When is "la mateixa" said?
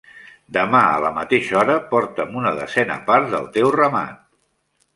1.03-1.59